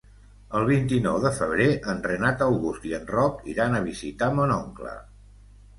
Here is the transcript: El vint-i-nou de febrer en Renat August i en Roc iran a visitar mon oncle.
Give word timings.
El 0.59 0.63
vint-i-nou 0.69 1.19
de 1.25 1.31
febrer 1.41 1.67
en 1.93 2.01
Renat 2.07 2.41
August 2.49 2.89
i 2.93 2.97
en 3.01 3.07
Roc 3.13 3.45
iran 3.55 3.77
a 3.83 3.87
visitar 3.93 4.35
mon 4.41 4.57
oncle. 4.61 4.99